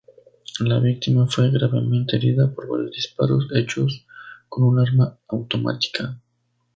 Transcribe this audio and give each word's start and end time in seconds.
La 0.61 0.79
víctima 0.79 1.27
fue 1.27 1.51
gravemente 1.51 2.15
herida 2.17 2.51
por 2.55 2.67
varios 2.67 2.89
disparos 2.91 3.45
hechos 3.53 4.03
con 4.49 4.63
un 4.63 4.79
arma 4.79 5.19
automática. 5.27 6.19